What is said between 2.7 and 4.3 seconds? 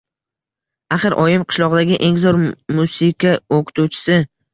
musika o‘qituvchisi..